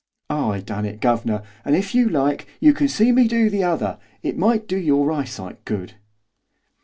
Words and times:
'I 0.31 0.61
done 0.61 0.85
it, 0.85 0.99
guvnor, 0.99 1.43
and, 1.63 1.75
if 1.75 1.93
you 1.93 2.09
like, 2.09 2.47
you 2.59 2.73
can 2.73 2.87
see 2.87 3.11
me 3.11 3.27
do 3.27 3.51
the 3.51 3.63
other. 3.63 3.99
It 4.23 4.35
might 4.35 4.67
do 4.67 4.77
your 4.79 5.11
eyesight 5.11 5.63
good. 5.63 5.93